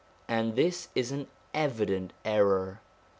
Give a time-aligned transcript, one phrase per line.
[0.27, 2.81] And this is an evident error.